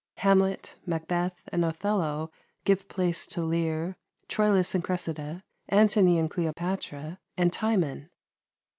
[0.17, 2.31] "Hamlet," "Macbeth," and "Othello"
[2.65, 8.09] give place to "Lear," "Troilus and Cressida," "Antony and Cleopatra," and "Timon."